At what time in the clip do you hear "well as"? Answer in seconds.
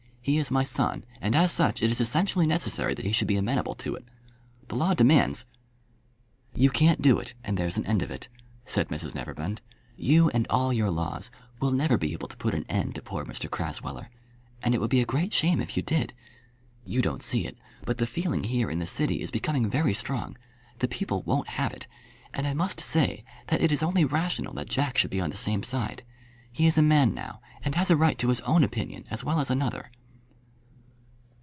29.23-29.49